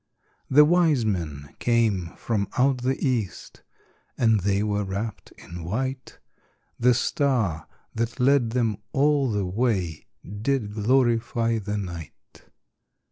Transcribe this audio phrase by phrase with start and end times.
[0.49, 3.61] The wise men came from out the east,
[4.17, 6.17] And they were wrapped in white;
[6.79, 12.45] The star that led them all the way Did glorify the night.